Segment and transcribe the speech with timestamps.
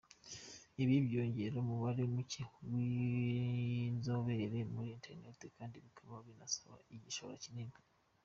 [0.81, 7.77] Ibi byiyongeraho umubare muke w’inzobere muri Internet, kandi bikaba binasaba igishoro kinini.